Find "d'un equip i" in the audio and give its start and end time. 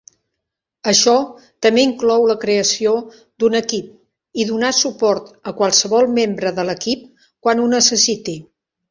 3.43-4.45